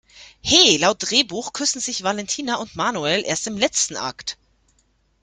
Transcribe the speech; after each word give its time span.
He, 0.41 0.77
laut 0.79 0.97
Drehbuch 0.99 1.53
küssen 1.53 1.79
sich 1.79 2.01
Valentina 2.01 2.55
und 2.55 2.75
Manuel 2.75 3.23
erst 3.23 3.45
im 3.45 3.55
letzten 3.55 3.97
Akt! 3.97 4.35